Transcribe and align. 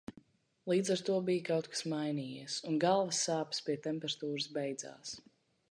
Līdz 0.71 0.89
ar 0.95 1.03
to 1.09 1.17
bija 1.27 1.43
kaut 1.49 1.69
kas 1.75 1.85
mainījies 1.93 2.57
un 2.71 2.81
galvas 2.85 3.21
sāpes 3.27 3.65
pie 3.69 3.79
temperatūras 3.89 4.51
beidzās. 4.59 5.17